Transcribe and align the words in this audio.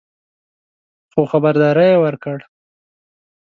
خو 1.11 1.21
خبرداری 1.31 1.87
یې 1.91 2.01
ورکړ 2.03 2.37